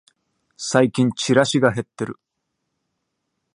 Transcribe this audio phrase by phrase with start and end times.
[0.57, 2.19] 最近チラシが減ってる